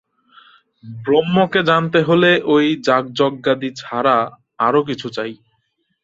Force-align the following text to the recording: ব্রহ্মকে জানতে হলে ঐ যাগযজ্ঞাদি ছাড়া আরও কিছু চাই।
ব্রহ্মকে 0.99 1.61
জানতে 1.69 1.99
হলে 2.07 2.31
ঐ 2.45 2.55
যাগযজ্ঞাদি 2.87 3.69
ছাড়া 3.81 4.17
আরও 4.59 4.81
কিছু 4.89 5.07
চাই। 5.15 5.33